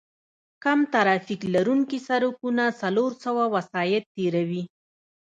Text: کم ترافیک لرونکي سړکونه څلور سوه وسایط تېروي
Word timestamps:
کم 0.63 0.79
ترافیک 0.93 1.41
لرونکي 1.53 1.99
سړکونه 2.09 2.63
څلور 2.81 3.11
سوه 3.23 3.43
وسایط 3.55 4.03
تېروي 4.15 4.63